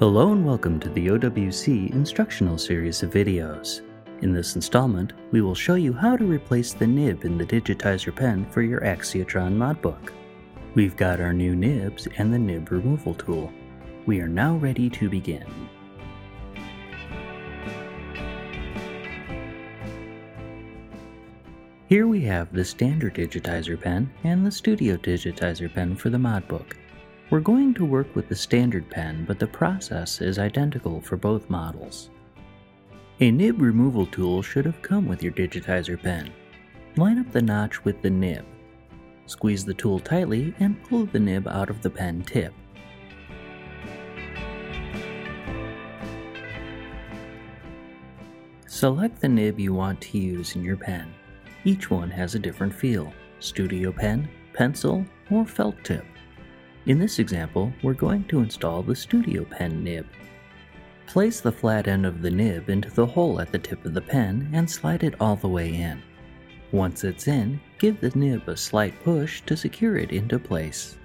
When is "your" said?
8.62-8.80, 35.22-35.30, 50.64-50.76